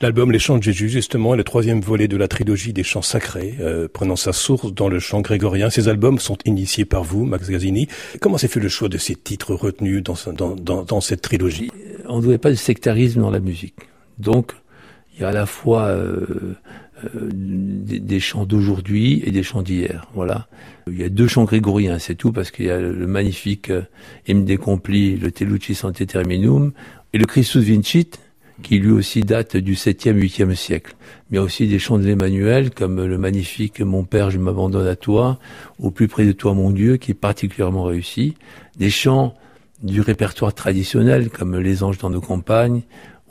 L'album 0.00 0.32
Les 0.32 0.38
Chants 0.38 0.58
de 0.58 0.62
Jésus, 0.62 0.88
justement, 0.88 1.34
est 1.34 1.36
le 1.36 1.44
troisième 1.44 1.80
volet 1.80 2.08
de 2.08 2.16
la 2.16 2.26
trilogie 2.26 2.72
des 2.72 2.82
chants 2.82 3.02
sacrés, 3.02 3.54
euh, 3.60 3.86
prenant 3.92 4.16
sa 4.16 4.32
source 4.32 4.72
dans 4.72 4.88
le 4.88 4.98
chant 4.98 5.20
grégorien. 5.20 5.70
Ces 5.70 5.88
albums 5.88 6.18
sont 6.18 6.36
initiés 6.44 6.84
par 6.84 7.04
vous, 7.04 7.24
Max 7.24 7.48
Gazzini. 7.48 7.88
Comment 8.20 8.36
s'est 8.36 8.48
fait 8.48 8.60
le 8.60 8.68
choix 8.68 8.88
de 8.88 8.98
ces 8.98 9.14
titres 9.14 9.54
retenus 9.54 10.02
dans, 10.02 11.00
cette 11.00 11.22
trilogie? 11.22 11.70
On 12.08 12.16
ne 12.16 12.22
voulait 12.22 12.38
pas 12.38 12.50
de 12.50 12.56
sectarisme 12.56 13.20
dans 13.20 13.30
la 13.30 13.38
musique. 13.38 13.76
Donc, 14.18 14.52
il 15.14 15.22
y 15.22 15.24
a 15.24 15.28
à 15.28 15.32
la 15.32 15.46
fois 15.46 15.82
euh, 15.82 16.56
euh, 17.04 17.28
des, 17.32 18.20
chants 18.20 18.46
d'aujourd'hui 18.46 19.22
et 19.24 19.30
des 19.30 19.44
chants 19.44 19.62
d'hier. 19.62 20.08
Voilà. 20.14 20.48
Il 20.88 21.00
y 21.00 21.04
a 21.04 21.08
deux 21.08 21.28
chants 21.28 21.44
grégoriens, 21.44 22.00
c'est 22.00 22.16
tout, 22.16 22.32
parce 22.32 22.50
qu'il 22.50 22.66
y 22.66 22.70
a 22.70 22.80
le 22.80 23.06
magnifique 23.06 23.70
Hymne 24.26 24.44
des 24.44 24.56
Complis, 24.56 25.16
le 25.16 25.30
Telucci 25.30 25.76
Sante 25.76 26.04
Terminum, 26.04 26.72
et 27.12 27.18
le 27.18 27.26
Christus 27.26 27.62
Vincit, 27.62 28.18
qui 28.62 28.78
lui 28.78 28.90
aussi 28.92 29.22
date 29.22 29.56
du 29.56 29.74
7e, 29.74 30.16
8e 30.18 30.54
siècle. 30.54 30.94
Mais 31.30 31.38
aussi 31.38 31.66
des 31.66 31.78
chants 31.78 31.98
de 31.98 32.04
l'Emmanuel, 32.04 32.70
comme 32.70 33.04
le 33.04 33.18
magnifique 33.18 33.80
Mon 33.80 34.04
Père, 34.04 34.30
je 34.30 34.38
m'abandonne 34.38 34.86
à 34.86 34.96
toi, 34.96 35.38
au 35.78 35.90
plus 35.90 36.08
près 36.08 36.24
de 36.24 36.32
toi, 36.32 36.54
mon 36.54 36.70
Dieu, 36.70 36.96
qui 36.96 37.10
est 37.10 37.14
particulièrement 37.14 37.84
réussi. 37.84 38.34
Des 38.78 38.90
chants 38.90 39.34
du 39.82 40.00
répertoire 40.00 40.54
traditionnel, 40.54 41.30
comme 41.30 41.58
Les 41.58 41.82
Anges 41.82 41.98
dans 41.98 42.10
nos 42.10 42.20
campagnes, 42.20 42.82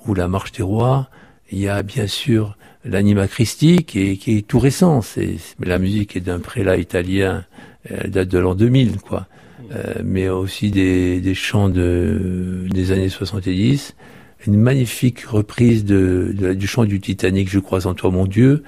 ou 0.05 0.13
La 0.13 0.27
Marche 0.27 0.51
des 0.51 0.63
Rois. 0.63 1.09
Il 1.51 1.59
y 1.59 1.67
a 1.67 1.83
bien 1.83 2.07
sûr 2.07 2.57
l'anima 2.83 3.27
Christi 3.27 3.85
qui 3.85 4.01
est, 4.01 4.17
qui 4.17 4.37
est 4.37 4.47
tout 4.47 4.59
récent. 4.59 5.01
C'est, 5.01 5.35
la 5.59 5.79
musique 5.79 6.15
est 6.17 6.21
d'un 6.21 6.39
prélat 6.39 6.77
italien, 6.77 7.45
elle 7.85 8.11
date 8.11 8.27
de 8.27 8.39
l'an 8.39 8.55
2000, 8.55 8.97
quoi. 8.99 9.27
euh, 9.71 10.01
mais 10.03 10.29
aussi 10.29 10.71
des, 10.71 11.21
des 11.21 11.33
chants 11.33 11.69
de, 11.69 12.65
des 12.69 12.91
années 12.91 13.09
70. 13.09 13.95
Une 14.45 14.57
magnifique 14.57 15.21
reprise 15.25 15.85
de, 15.85 16.33
de- 16.37 16.53
du 16.53 16.67
chant 16.67 16.85
du 16.85 16.99
Titanic, 16.99 17.49
Je 17.49 17.59
crois 17.59 17.85
en 17.87 17.93
toi 17.93 18.11
mon 18.11 18.25
Dieu. 18.25 18.63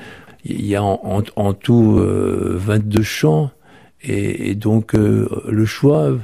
Il 0.46 0.66
y 0.66 0.76
a 0.76 0.84
en, 0.84 1.00
en- 1.04 1.24
en 1.36 1.54
tout 1.54 1.98
euh, 2.00 2.54
22 2.58 3.02
chants, 3.04 3.52
et, 4.04 4.50
et 4.52 4.56
donc 4.56 4.94
euh, 4.96 5.28
le 5.50 5.66
choix 5.66 6.18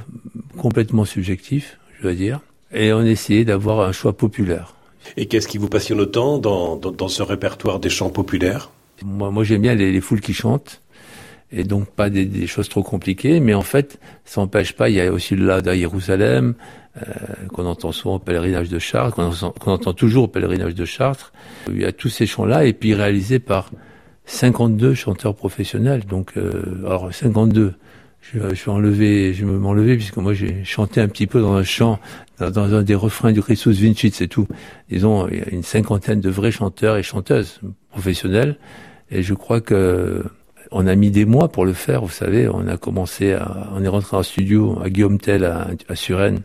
complètement 0.58 1.04
subjectif, 1.04 1.78
je 1.98 2.02
dois 2.02 2.14
dire. 2.14 2.40
Et 2.72 2.92
on 2.92 3.02
essayait 3.02 3.44
d'avoir 3.44 3.80
un 3.86 3.92
choix 3.92 4.16
populaire. 4.16 4.74
Et 5.16 5.26
qu'est-ce 5.26 5.48
qui 5.48 5.58
vous 5.58 5.68
passionne 5.68 6.00
autant 6.00 6.38
dans, 6.38 6.76
dans, 6.76 6.92
dans 6.92 7.08
ce 7.08 7.22
répertoire 7.22 7.80
des 7.80 7.90
chants 7.90 8.10
populaires? 8.10 8.70
Moi, 9.04 9.30
moi 9.32 9.42
j'aime 9.42 9.62
bien 9.62 9.74
les, 9.74 9.90
les 9.90 10.00
foules 10.00 10.20
qui 10.20 10.32
chantent, 10.34 10.80
et 11.52 11.64
donc 11.64 11.88
pas 11.90 12.10
des, 12.10 12.24
des 12.24 12.46
choses 12.46 12.68
trop 12.68 12.82
compliquées, 12.82 13.40
mais 13.40 13.54
en 13.54 13.62
fait, 13.62 13.98
ça 14.24 14.40
n'empêche 14.40 14.72
pas, 14.72 14.88
il 14.88 14.96
y 14.96 15.00
a 15.00 15.12
aussi 15.12 15.36
le 15.36 15.46
Lada 15.46 15.72
à 15.72 15.76
Jérusalem, 15.76 16.54
euh, 16.98 17.02
qu'on 17.48 17.64
entend 17.64 17.90
souvent 17.90 18.16
au 18.16 18.18
pèlerinage 18.18 18.68
de 18.68 18.78
Chartres, 18.78 19.16
qu'on 19.16 19.72
entend, 19.72 19.94
toujours 19.94 20.24
au 20.24 20.28
pèlerinage 20.28 20.74
de 20.74 20.84
Chartres. 20.84 21.32
Il 21.70 21.80
y 21.80 21.86
a 21.86 21.92
tous 21.92 22.10
ces 22.10 22.26
chants-là, 22.26 22.66
et 22.66 22.74
puis 22.74 22.92
réalisés 22.92 23.38
par 23.38 23.70
52 24.26 24.92
chanteurs 24.92 25.34
professionnels, 25.34 26.04
donc 26.04 26.36
euh, 26.36 26.82
alors 26.84 27.12
52. 27.12 27.74
Je, 28.20 28.54
je 28.54 28.70
enlever, 28.70 29.32
je 29.32 29.46
vais 29.46 29.52
m'enlever 29.52 29.96
puisque 29.96 30.18
moi 30.18 30.32
j'ai 30.32 30.64
chanté 30.64 31.00
un 31.00 31.08
petit 31.08 31.26
peu 31.26 31.40
dans 31.40 31.54
un 31.54 31.64
chant, 31.64 31.98
dans, 32.38 32.74
un 32.74 32.82
des 32.82 32.94
refrains 32.94 33.32
du 33.32 33.42
Christus 33.42 33.80
Vincit, 33.80 34.14
c'est 34.14 34.28
tout. 34.28 34.46
Disons, 34.90 35.26
il 35.28 35.38
y 35.38 35.40
a 35.40 35.48
une 35.48 35.62
cinquantaine 35.62 36.20
de 36.20 36.28
vrais 36.28 36.52
chanteurs 36.52 36.98
et 36.98 37.02
chanteuses 37.02 37.60
professionnels, 37.90 38.58
et 39.10 39.22
je 39.22 39.32
crois 39.32 39.62
que 39.62 40.22
on 40.72 40.86
a 40.86 40.94
mis 40.94 41.10
des 41.10 41.24
mois 41.24 41.48
pour 41.48 41.64
le 41.64 41.72
faire. 41.72 42.02
Vous 42.02 42.10
savez, 42.10 42.48
on 42.48 42.66
a 42.66 42.76
commencé, 42.76 43.32
à, 43.32 43.68
on 43.74 43.82
est 43.82 43.88
rentré 43.88 44.16
en 44.16 44.22
studio 44.22 44.78
à 44.82 44.90
Guillaume 44.90 45.18
Tell 45.18 45.44
à, 45.44 45.68
à 45.88 45.94
Suresnes, 45.94 46.42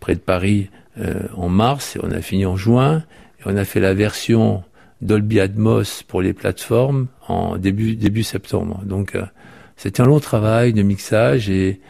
près 0.00 0.14
de 0.14 0.20
Paris, 0.20 0.70
euh, 0.98 1.22
en 1.36 1.48
mars, 1.48 1.96
et 1.96 2.00
on 2.02 2.10
a 2.10 2.20
fini 2.20 2.46
en 2.46 2.56
juin, 2.56 3.04
et 3.40 3.42
on 3.46 3.56
a 3.56 3.64
fait 3.64 3.80
la 3.80 3.94
version 3.94 4.62
Dolby 5.00 5.40
Atmos 5.40 6.02
pour 6.02 6.22
les 6.22 6.32
plateformes 6.32 7.06
en 7.28 7.56
début 7.56 7.94
début 7.94 8.22
septembre. 8.24 8.82
Donc 8.84 9.14
euh, 9.14 9.24
c'était 9.76 10.00
un 10.00 10.06
long 10.06 10.20
travail 10.20 10.72
de 10.72 10.82
mixage 10.82 11.48
et, 11.48 11.80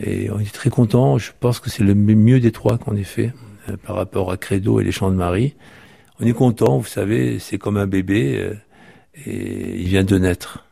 et 0.00 0.30
on 0.30 0.40
est 0.40 0.52
très 0.52 0.70
content. 0.70 1.18
Je 1.18 1.30
pense 1.38 1.60
que 1.60 1.70
c'est 1.70 1.84
le 1.84 1.94
mieux 1.94 2.40
des 2.40 2.52
trois 2.52 2.76
qu'on 2.78 2.96
ait 2.96 3.04
fait 3.04 3.32
euh, 3.68 3.76
par 3.76 3.96
rapport 3.96 4.32
à 4.32 4.36
Credo 4.36 4.80
et 4.80 4.84
les 4.84 4.92
chants 4.92 5.10
de 5.10 5.16
Marie. 5.16 5.54
On 6.18 6.26
est 6.26 6.32
content, 6.32 6.78
vous 6.78 6.86
savez, 6.86 7.38
c'est 7.38 7.58
comme 7.58 7.76
un 7.76 7.86
bébé 7.86 8.36
euh, 8.36 8.54
et 9.26 9.80
il 9.80 9.86
vient 9.86 10.04
de 10.04 10.18
naître. 10.18 10.64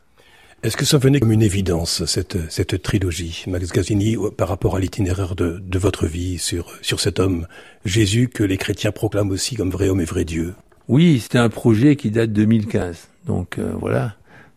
Est-ce 0.65 0.79
que 0.79 0.87
ça 0.87 0.97
venait 0.97 1.21
comme 1.21 1.31
une 1.31 1.43
évidence, 1.43 2.07
cette, 2.07 2.51
cette 2.51 2.81
trilogie, 2.81 3.45
Max 3.49 3.71
Gazzini, 3.71 4.17
par 4.35 4.49
rapport 4.49 4.77
à 4.77 4.81
l'itinéraire 4.81 5.35
de, 5.35 5.59
de 5.63 5.79
votre 5.79 6.07
vie 6.07 6.39
sur, 6.39 6.73
sur 6.81 7.01
cet 7.01 7.21
homme, 7.21 7.47
Jésus, 7.85 8.29
que 8.29 8.43
les 8.43 8.57
chrétiens 8.57 8.91
proclament 8.91 9.31
aussi 9.31 9.57
comme 9.57 9.69
vrai 9.69 9.91
homme 9.91 10.01
et 10.01 10.07
vrai 10.07 10.25
Dieu? 10.25 10.55
Oui, 10.89 11.21
c'était 11.21 11.37
un 11.37 11.51
projet 11.51 11.97
qui 11.97 12.11
date 12.11 12.31
de 12.31 12.37
2015. 12.37 13.09
Donc 13.27 13.59
euh, 13.59 13.75
voilà. 13.79 14.17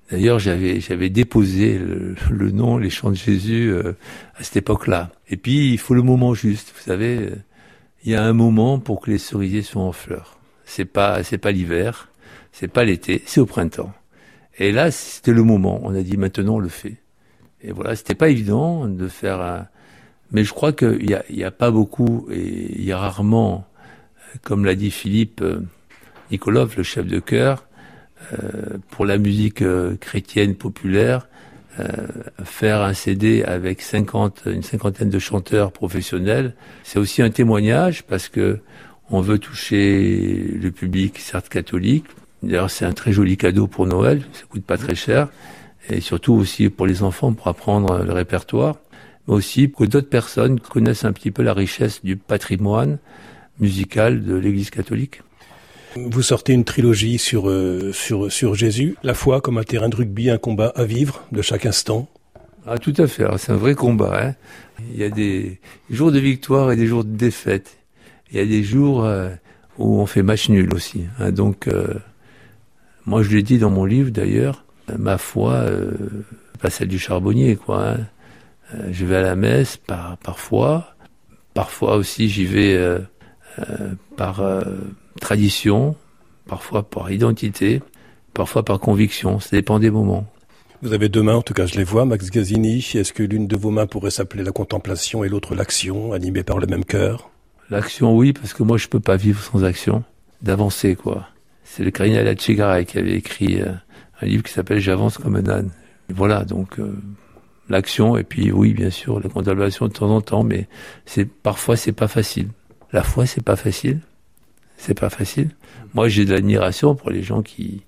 D'ailleurs, 0.09 0.39
j'avais 0.39 0.79
j'avais 0.79 1.09
déposé 1.09 1.77
le, 1.77 2.15
le, 2.31 2.51
nom, 2.51 2.77
les 2.77 2.89
chants 2.89 3.11
de 3.11 3.15
Jésus 3.15 3.69
euh, 3.69 3.91
à 4.37 4.45
cette 4.45 4.55
époque-là. 4.55 5.11
Et 5.27 5.35
puis, 5.35 5.73
il 5.73 5.77
faut 5.77 5.93
le 5.93 6.03
moment 6.03 6.33
juste. 6.33 6.71
Vous 6.73 6.83
savez, 6.83 7.17
euh, 7.17 7.35
il 8.05 8.11
y 8.13 8.15
a 8.15 8.23
un 8.23 8.31
moment 8.31 8.79
pour 8.79 9.01
que 9.01 9.11
les 9.11 9.17
cerisiers 9.17 9.61
soient 9.61 9.83
en 9.83 9.91
fleurs. 9.91 10.37
C'est 10.63 10.85
pas 10.85 11.21
c'est 11.25 11.37
pas 11.37 11.51
l'hiver, 11.51 12.07
c'est 12.53 12.69
pas 12.69 12.85
l'été, 12.85 13.21
c'est 13.25 13.41
au 13.41 13.45
printemps. 13.45 13.91
Et 14.59 14.71
là, 14.71 14.91
c'était 14.91 15.33
le 15.33 15.43
moment. 15.43 15.79
On 15.83 15.95
a 15.95 16.01
dit 16.01 16.17
maintenant, 16.17 16.55
on 16.55 16.59
le 16.59 16.69
fait. 16.69 16.95
Et 17.61 17.71
voilà, 17.71 17.95
c'était 17.95 18.15
pas 18.15 18.29
évident 18.29 18.87
de 18.87 19.07
faire. 19.07 19.41
Un... 19.41 19.67
Mais 20.31 20.43
je 20.43 20.53
crois 20.53 20.73
qu'il 20.73 21.09
y 21.09 21.13
a, 21.13 21.23
y 21.29 21.43
a 21.43 21.51
pas 21.51 21.71
beaucoup 21.71 22.27
et 22.31 22.75
il 22.75 22.83
y 22.83 22.91
a 22.91 22.97
rarement, 22.97 23.67
comme 24.43 24.65
l'a 24.65 24.75
dit 24.75 24.91
Philippe 24.91 25.41
euh, 25.41 25.61
Nikolov, 26.31 26.75
le 26.77 26.83
chef 26.83 27.05
de 27.05 27.19
chœur, 27.19 27.67
euh, 28.33 28.77
pour 28.89 29.05
la 29.05 29.17
musique 29.17 29.61
euh, 29.61 29.95
chrétienne 29.95 30.55
populaire, 30.55 31.27
euh, 31.79 31.85
faire 32.43 32.81
un 32.81 32.93
CD 32.93 33.43
avec 33.43 33.81
50, 33.81 34.43
une 34.47 34.63
cinquantaine 34.63 35.09
de 35.09 35.19
chanteurs 35.19 35.71
professionnels, 35.71 36.55
c'est 36.83 36.97
aussi 36.99 37.21
un 37.21 37.29
témoignage 37.29 38.03
parce 38.03 38.27
que 38.27 38.59
on 39.09 39.21
veut 39.21 39.39
toucher 39.39 40.49
le 40.61 40.71
public, 40.71 41.19
certes 41.19 41.47
catholique. 41.47 42.05
D'ailleurs, 42.43 42.69
c'est 42.69 42.85
un 42.85 42.93
très 42.93 43.11
joli 43.11 43.37
cadeau 43.37 43.67
pour 43.67 43.87
Noël, 43.87 44.23
ça 44.33 44.43
coûte 44.49 44.63
pas 44.63 44.77
très 44.77 44.95
cher, 44.95 45.27
et 45.89 46.01
surtout 46.01 46.33
aussi 46.33 46.69
pour 46.69 46.85
les 46.85 47.03
enfants 47.03 47.33
pour 47.33 47.47
apprendre 47.47 48.03
le 48.03 48.13
répertoire, 48.13 48.75
mais 49.27 49.33
aussi 49.33 49.67
pour 49.67 49.81
que 49.81 49.85
d'autres 49.85 50.09
personnes 50.09 50.59
connaissent 50.59 51.05
un 51.05 51.13
petit 51.13 51.31
peu 51.31 51.43
la 51.43 51.53
richesse 51.53 52.03
du 52.03 52.15
patrimoine 52.15 52.99
musical 53.59 54.23
de 54.23 54.35
l'Église 54.35 54.69
catholique. 54.69 55.21
Vous 55.95 56.21
sortez 56.21 56.53
une 56.53 56.63
trilogie 56.63 57.17
sur, 57.17 57.49
euh, 57.49 57.91
sur, 57.91 58.31
sur 58.31 58.53
Jésus, 58.53 58.95
la 59.01 59.15
foi 59.15 59.41
comme 59.41 59.57
un 59.57 59.63
terrain 59.63 59.89
de 59.89 59.95
rugby, 59.95 60.29
un 60.29 60.37
combat 60.37 60.71
à 60.75 60.83
vivre 60.83 61.23
de 61.31 61.41
chaque 61.41 61.65
instant. 61.65 62.07
Ah, 62.67 62.77
tout 62.77 62.93
à 62.97 63.07
fait. 63.07 63.25
C'est 63.37 63.51
un 63.51 63.57
vrai 63.57 63.73
combat. 63.73 64.27
Hein. 64.27 64.35
Il 64.91 64.99
y 64.99 65.03
a 65.03 65.09
des 65.09 65.59
jours 65.89 66.11
de 66.11 66.19
victoire 66.19 66.71
et 66.71 66.75
des 66.75 66.85
jours 66.85 67.03
de 67.03 67.15
défaite. 67.15 67.77
Il 68.29 68.37
y 68.37 68.41
a 68.41 68.45
des 68.45 68.61
jours 68.61 69.05
euh, 69.05 69.29
où 69.77 69.99
on 69.99 70.05
fait 70.05 70.21
match 70.21 70.49
nul 70.49 70.73
aussi. 70.73 71.05
Hein. 71.17 71.31
Donc, 71.31 71.67
euh, 71.67 71.93
moi, 73.07 73.23
je 73.23 73.35
l'ai 73.35 73.41
dit 73.41 73.57
dans 73.57 73.71
mon 73.71 73.85
livre 73.85 74.11
d'ailleurs, 74.11 74.63
ma 74.95 75.17
foi, 75.17 75.53
euh, 75.53 75.91
pas 76.61 76.69
celle 76.69 76.89
du 76.89 76.99
charbonnier, 76.99 77.55
quoi. 77.55 77.89
Hein. 77.89 77.97
je 78.91 79.05
vais 79.05 79.15
à 79.15 79.21
la 79.21 79.35
messe 79.35 79.77
par, 79.77 80.17
parfois. 80.17 80.95
Parfois 81.55 81.95
aussi, 81.95 82.29
j'y 82.29 82.45
vais 82.45 82.77
par 84.15 84.43
tradition, 85.19 85.95
parfois 86.47 86.83
par 86.83 87.11
identité, 87.11 87.81
parfois 88.35 88.63
par 88.63 88.79
conviction. 88.79 89.39
Ça 89.39 89.49
dépend 89.51 89.79
des 89.79 89.89
moments. 89.89 90.27
Vous 90.83 90.93
avez 90.93 91.09
deux 91.09 91.23
mains, 91.23 91.35
en 91.35 91.41
tout 91.41 91.55
cas 91.55 91.65
je 91.65 91.75
les 91.75 91.83
vois, 91.83 92.05
Max 92.05 92.29
Gazzini. 92.29 92.77
Est-ce 92.93 93.11
que 93.11 93.23
l'une 93.23 93.47
de 93.47 93.57
vos 93.57 93.71
mains 93.71 93.87
pourrait 93.87 94.11
s'appeler 94.11 94.43
la 94.43 94.51
contemplation 94.51 95.23
et 95.23 95.29
l'autre 95.29 95.55
l'action, 95.55 96.13
animée 96.13 96.43
par 96.43 96.59
le 96.59 96.67
même 96.67 96.85
cœur? 96.85 97.31
L'action, 97.71 98.15
oui, 98.15 98.31
parce 98.31 98.53
que 98.53 98.61
moi 98.61 98.77
je 98.77 98.87
peux 98.87 98.99
pas 98.99 99.17
vivre 99.17 99.41
sans 99.41 99.63
action. 99.63 100.03
D'avancer, 100.43 100.95
quoi. 100.95 101.27
C'est 101.69 101.83
le 101.83 101.91
cardinal 101.91 102.27
Achigaray 102.27 102.85
qui 102.85 102.97
avait 102.97 103.15
écrit 103.15 103.61
euh, 103.61 103.73
un 104.21 104.25
livre 104.25 104.43
qui 104.43 104.53
s'appelle 104.53 104.79
J'avance 104.79 105.17
comme 105.17 105.35
un 105.35 105.47
âne. 105.47 105.69
Voilà, 106.09 106.45
donc 106.45 106.79
euh, 106.79 106.95
l'action 107.69 108.17
et 108.17 108.23
puis 108.23 108.51
oui, 108.51 108.73
bien 108.73 108.89
sûr, 108.89 109.19
la 109.19 109.29
contemplation 109.29 109.87
de 109.87 109.93
temps 109.93 110.09
en 110.09 110.21
temps, 110.21 110.43
mais 110.43 110.67
c'est 111.05 111.25
parfois 111.25 111.75
c'est 111.75 111.91
pas 111.91 112.07
facile. 112.07 112.47
La 112.93 113.03
foi, 113.03 113.25
c'est 113.25 113.43
pas 113.43 113.57
facile. 113.57 113.99
C'est 114.77 114.97
pas 114.97 115.09
facile. 115.09 115.49
Moi, 115.93 116.07
j'ai 116.07 116.23
de 116.23 116.33
l'admiration 116.33 116.95
pour 116.95 117.09
les 117.09 117.21
gens 117.21 117.41
qui 117.41 117.83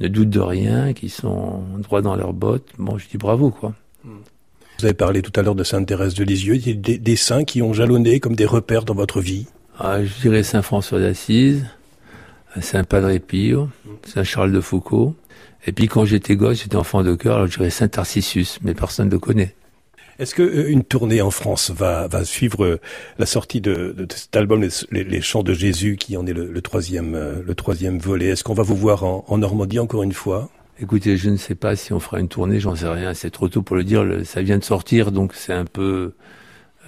ne 0.00 0.08
doutent 0.08 0.30
de 0.30 0.40
rien, 0.40 0.92
qui 0.92 1.08
sont 1.08 1.62
droits 1.78 2.02
dans 2.02 2.16
leurs 2.16 2.34
bottes. 2.34 2.68
Bon, 2.78 2.98
je 2.98 3.08
dis 3.08 3.16
bravo, 3.16 3.50
quoi. 3.50 3.74
Vous 4.04 4.84
avez 4.84 4.94
parlé 4.94 5.22
tout 5.22 5.32
à 5.38 5.42
l'heure 5.42 5.54
de 5.54 5.64
Sainte 5.64 5.86
Thérèse 5.86 6.14
de 6.14 6.24
Lisieux. 6.24 6.56
Il 6.56 6.68
y 6.68 6.72
a 6.72 6.74
des, 6.74 6.98
des 6.98 7.16
saints 7.16 7.44
qui 7.44 7.62
ont 7.62 7.72
jalonné 7.72 8.20
comme 8.20 8.36
des 8.36 8.44
repères 8.44 8.84
dans 8.84 8.94
votre 8.94 9.20
vie? 9.20 9.46
Ah, 9.78 10.04
je 10.04 10.12
dirais 10.20 10.42
Saint 10.42 10.62
François 10.62 11.00
d'Assise, 11.00 11.64
Saint 12.60 12.84
Padre 12.84 13.16
Pio, 13.18 13.68
Saint 14.06 14.24
Charles 14.24 14.52
de 14.52 14.60
Foucault. 14.60 15.14
Et 15.66 15.72
puis 15.72 15.88
quand 15.88 16.04
j'étais 16.04 16.36
gosse, 16.36 16.62
j'étais 16.62 16.76
enfant 16.76 17.02
de 17.02 17.14
cœur, 17.14 17.36
alors 17.36 17.46
je 17.46 17.56
dirais 17.56 17.70
Saint 17.70 17.88
Tarcissus, 17.88 18.58
mais 18.62 18.74
personne 18.74 19.06
ne 19.06 19.12
le 19.12 19.18
connaît. 19.18 19.54
Est-ce 20.18 20.34
que 20.34 20.42
euh, 20.42 20.70
une 20.70 20.84
tournée 20.84 21.22
en 21.22 21.30
France 21.30 21.70
va, 21.70 22.06
va 22.06 22.24
suivre 22.24 22.64
euh, 22.64 22.80
la 23.18 23.26
sortie 23.26 23.60
de, 23.60 23.92
de, 23.96 24.06
cet 24.14 24.36
album, 24.36 24.62
les, 24.62 24.68
les, 24.92 25.04
les, 25.04 25.20
Chants 25.20 25.42
de 25.42 25.52
Jésus, 25.52 25.96
qui 25.96 26.16
en 26.16 26.26
est 26.26 26.32
le, 26.32 26.52
le 26.52 26.60
troisième, 26.60 27.14
euh, 27.14 27.42
le 27.44 27.54
troisième 27.54 27.98
volet? 27.98 28.28
Est-ce 28.28 28.44
qu'on 28.44 28.54
va 28.54 28.62
vous 28.62 28.76
voir 28.76 29.02
en, 29.04 29.24
en, 29.26 29.38
Normandie 29.38 29.80
encore 29.80 30.04
une 30.04 30.12
fois? 30.12 30.50
Écoutez, 30.80 31.16
je 31.16 31.30
ne 31.30 31.36
sais 31.36 31.56
pas 31.56 31.74
si 31.74 31.92
on 31.92 31.98
fera 31.98 32.20
une 32.20 32.28
tournée, 32.28 32.60
j'en 32.60 32.76
sais 32.76 32.86
rien. 32.86 33.14
C'est 33.14 33.30
trop 33.30 33.48
tôt 33.48 33.62
pour 33.62 33.74
le 33.74 33.84
dire. 33.84 34.04
Ça 34.24 34.42
vient 34.42 34.58
de 34.58 34.64
sortir, 34.64 35.10
donc 35.10 35.34
c'est 35.34 35.52
un 35.52 35.64
peu, 35.64 36.14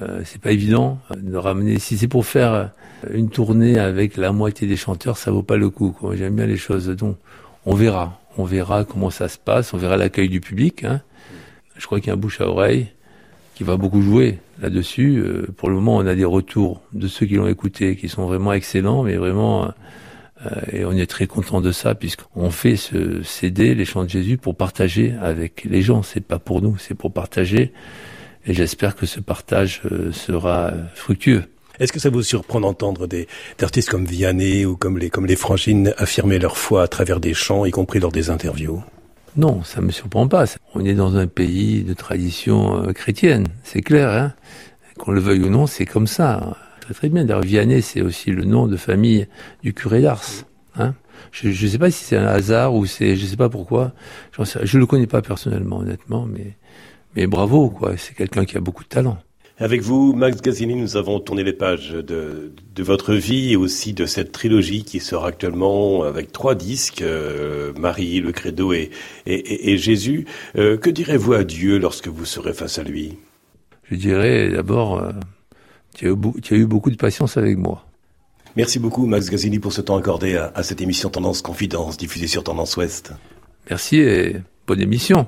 euh, 0.02 0.20
c'est 0.24 0.40
pas 0.40 0.52
évident 0.52 0.98
de 1.16 1.36
ramener. 1.36 1.78
Si 1.78 1.96
c'est 1.96 2.08
pour 2.08 2.26
faire 2.26 2.70
une 3.10 3.30
tournée 3.30 3.78
avec 3.78 4.16
la 4.16 4.32
moitié 4.32 4.66
des 4.66 4.76
chanteurs, 4.76 5.16
ça 5.16 5.30
vaut 5.30 5.42
pas 5.42 5.56
le 5.56 5.70
coup. 5.70 5.96
J'aime 6.14 6.36
bien 6.36 6.46
les 6.46 6.56
choses. 6.56 6.88
Donc, 6.88 7.16
on 7.64 7.74
verra, 7.74 8.20
on 8.38 8.44
verra 8.44 8.84
comment 8.84 9.10
ça 9.10 9.28
se 9.28 9.38
passe, 9.38 9.74
on 9.74 9.78
verra 9.78 9.96
l'accueil 9.96 10.28
du 10.28 10.40
public. 10.40 10.84
Hein. 10.84 11.00
Je 11.76 11.86
crois 11.86 12.00
qu'il 12.00 12.08
y 12.08 12.10
a 12.10 12.14
un 12.14 12.18
bouche 12.18 12.40
à 12.40 12.48
oreille 12.48 12.88
qui 13.54 13.64
va 13.64 13.76
beaucoup 13.76 14.02
jouer 14.02 14.38
là-dessus. 14.60 15.18
Euh, 15.18 15.46
pour 15.56 15.68
le 15.68 15.76
moment, 15.76 15.96
on 15.96 16.06
a 16.06 16.14
des 16.14 16.24
retours 16.24 16.82
de 16.92 17.08
ceux 17.08 17.26
qui 17.26 17.34
l'ont 17.34 17.48
écouté 17.48 17.96
qui 17.96 18.08
sont 18.08 18.26
vraiment 18.26 18.52
excellents, 18.52 19.02
mais 19.02 19.16
vraiment, 19.16 19.72
euh, 20.44 20.50
et 20.72 20.84
on 20.84 20.92
est 20.92 21.06
très 21.06 21.26
content 21.26 21.60
de 21.60 21.72
ça 21.72 21.94
puisqu'on 21.94 22.50
fait 22.50 22.76
ce 22.76 23.22
CD, 23.22 23.74
les 23.74 23.84
chants 23.84 24.04
de 24.04 24.10
Jésus, 24.10 24.36
pour 24.36 24.56
partager 24.56 25.14
avec 25.20 25.64
les 25.64 25.82
gens. 25.82 26.02
C'est 26.02 26.20
pas 26.20 26.38
pour 26.38 26.60
nous, 26.60 26.76
c'est 26.78 26.94
pour 26.94 27.12
partager. 27.12 27.72
Et 28.46 28.54
j'espère 28.54 28.94
que 28.94 29.06
ce 29.06 29.20
partage 29.20 29.82
euh, 29.90 30.12
sera 30.12 30.72
fructueux. 30.94 31.44
Est-ce 31.78 31.92
que 31.92 31.98
ça 31.98 32.10
vous 32.10 32.22
surprend 32.22 32.60
d'entendre 32.60 33.06
des, 33.06 33.28
des, 33.58 33.64
artistes 33.64 33.90
comme 33.90 34.06
Vianney 34.06 34.64
ou 34.64 34.76
comme 34.76 34.98
les, 34.98 35.10
comme 35.10 35.26
les 35.26 35.36
Frangines 35.36 35.92
affirmer 35.98 36.38
leur 36.38 36.56
foi 36.56 36.84
à 36.84 36.88
travers 36.88 37.20
des 37.20 37.34
chants, 37.34 37.66
y 37.66 37.70
compris 37.70 38.00
lors 38.00 38.12
des 38.12 38.30
interviews? 38.30 38.82
Non, 39.36 39.62
ça 39.62 39.82
me 39.82 39.90
surprend 39.90 40.28
pas. 40.28 40.46
On 40.74 40.84
est 40.84 40.94
dans 40.94 41.16
un 41.16 41.26
pays 41.26 41.82
de 41.82 41.92
tradition 41.92 42.84
euh, 42.84 42.92
chrétienne, 42.92 43.46
c'est 43.64 43.82
clair. 43.82 44.08
Hein 44.10 44.32
Qu'on 44.96 45.12
le 45.12 45.20
veuille 45.20 45.42
ou 45.42 45.50
non, 45.50 45.66
c'est 45.66 45.84
comme 45.84 46.06
ça. 46.06 46.56
Très 46.80 46.94
très 46.94 47.08
bien. 47.10 47.24
D'ailleurs, 47.24 47.42
Vianney, 47.42 47.82
c'est 47.82 48.00
aussi 48.00 48.30
le 48.30 48.44
nom 48.44 48.66
de 48.66 48.76
famille 48.76 49.26
du 49.62 49.74
curé 49.74 50.00
d'Ars. 50.00 50.24
Hein 50.78 50.94
je 51.32 51.48
ne 51.48 51.70
sais 51.70 51.78
pas 51.78 51.90
si 51.90 52.04
c'est 52.04 52.16
un 52.16 52.26
hasard 52.26 52.74
ou 52.74 52.86
c'est, 52.86 53.16
je 53.16 53.26
sais 53.26 53.36
pas 53.36 53.48
pourquoi. 53.48 53.92
Je 54.62 54.78
le 54.78 54.86
connais 54.86 55.06
pas 55.06 55.22
personnellement, 55.22 55.78
honnêtement, 55.78 56.26
mais 56.26 56.56
mais 57.16 57.26
bravo, 57.26 57.70
quoi. 57.70 57.96
C'est 57.96 58.14
quelqu'un 58.14 58.44
qui 58.44 58.56
a 58.56 58.60
beaucoup 58.60 58.84
de 58.84 58.88
talent. 58.88 59.18
Avec 59.58 59.80
vous, 59.80 60.12
Max 60.12 60.42
Gazzini, 60.42 60.74
nous 60.74 60.98
avons 60.98 61.18
tourné 61.18 61.42
les 61.42 61.54
pages 61.54 61.90
de, 61.90 62.52
de, 62.74 62.82
votre 62.82 63.14
vie 63.14 63.52
et 63.52 63.56
aussi 63.56 63.94
de 63.94 64.04
cette 64.04 64.30
trilogie 64.30 64.84
qui 64.84 65.00
sort 65.00 65.24
actuellement 65.24 66.02
avec 66.02 66.30
trois 66.30 66.54
disques, 66.54 67.00
euh, 67.00 67.72
Marie, 67.78 68.20
le 68.20 68.32
Credo 68.32 68.74
et, 68.74 68.90
et, 69.24 69.72
et 69.72 69.78
Jésus. 69.78 70.26
Euh, 70.58 70.76
que 70.76 70.90
direz-vous 70.90 71.32
à 71.32 71.42
Dieu 71.42 71.78
lorsque 71.78 72.08
vous 72.08 72.26
serez 72.26 72.52
face 72.52 72.78
à 72.78 72.82
lui? 72.82 73.16
Je 73.90 73.96
dirais 73.96 74.50
d'abord, 74.50 74.98
euh, 74.98 75.12
tu, 75.94 76.06
as 76.06 76.56
eu 76.56 76.66
beaucoup 76.66 76.90
de 76.90 76.96
patience 76.96 77.38
avec 77.38 77.56
moi. 77.56 77.86
Merci 78.56 78.78
beaucoup, 78.78 79.06
Max 79.06 79.30
Gazzini, 79.30 79.58
pour 79.58 79.72
ce 79.72 79.80
temps 79.80 79.96
accordé 79.96 80.36
à, 80.36 80.52
à 80.54 80.62
cette 80.62 80.82
émission 80.82 81.08
Tendance 81.08 81.40
Confidence 81.40 81.96
diffusée 81.96 82.26
sur 82.26 82.44
Tendance 82.44 82.76
Ouest. 82.76 83.14
Merci 83.70 84.00
et 84.00 84.36
bonne 84.66 84.82
émission. 84.82 85.26